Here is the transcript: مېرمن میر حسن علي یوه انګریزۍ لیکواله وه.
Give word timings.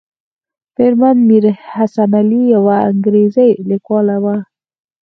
مېرمن 0.75 1.17
میر 1.29 1.45
حسن 1.73 2.11
علي 2.19 2.41
یوه 2.55 2.75
انګریزۍ 2.89 3.51
لیکواله 3.69 4.15
وه. 4.23 4.35